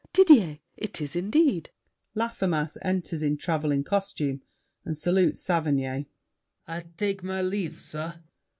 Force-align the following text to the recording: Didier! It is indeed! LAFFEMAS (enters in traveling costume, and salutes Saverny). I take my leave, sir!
Didier! 0.13 0.57
It 0.77 0.99
is 0.99 1.15
indeed! 1.15 1.69
LAFFEMAS 2.15 2.79
(enters 2.81 3.21
in 3.21 3.37
traveling 3.37 3.83
costume, 3.83 4.41
and 4.83 4.97
salutes 4.97 5.39
Saverny). 5.43 6.07
I 6.67 6.81
take 6.97 7.21
my 7.21 7.43
leave, 7.43 7.75
sir! 7.75 8.19